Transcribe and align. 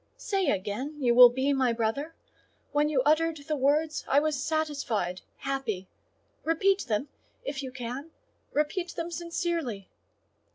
Say 0.17 0.49
again 0.49 0.95
you 0.99 1.13
will 1.13 1.29
be 1.29 1.53
my 1.53 1.73
brother: 1.73 2.15
when 2.71 2.89
you 2.89 3.03
uttered 3.03 3.37
the 3.37 3.55
words 3.55 4.03
I 4.07 4.19
was 4.19 4.43
satisfied, 4.43 5.21
happy; 5.37 5.87
repeat 6.43 6.85
them, 6.87 7.09
if 7.45 7.61
you 7.61 7.71
can, 7.71 8.09
repeat 8.51 8.95
them 8.95 9.11
sincerely." 9.11 9.89